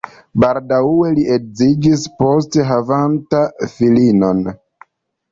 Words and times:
Baldaŭe 0.43 1.09
li 1.17 1.25
edziĝis, 1.33 2.05
poste 2.21 2.65
havanta 2.69 3.43
filinon. 3.75 4.41